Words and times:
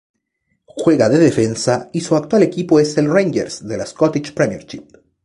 Juega 0.65 1.09
de 1.09 1.19
defensa 1.19 1.91
y 1.93 2.01
su 2.01 2.15
actual 2.15 2.41
equipo 2.41 2.79
es 2.79 2.97
el 2.97 3.07
Rangers 3.13 3.67
de 3.67 3.77
la 3.77 3.85
Scottish 3.85 4.33
Premiership. 4.33 4.85